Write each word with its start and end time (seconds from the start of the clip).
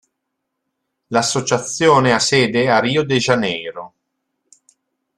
L'Associazione 1.09 2.11
ha 2.11 2.17
sede 2.17 2.71
a 2.71 2.79
Rio 2.79 3.03
de 3.03 3.17
Janeiro. 3.19 3.93